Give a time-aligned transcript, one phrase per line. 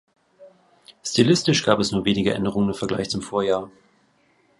[1.05, 3.69] Stilistisch gab es nur wenige Änderungen im Vergleich zum Vorjahr.